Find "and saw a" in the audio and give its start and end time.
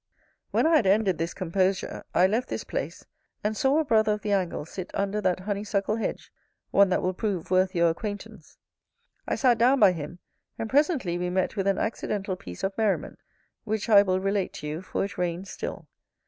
3.43-3.85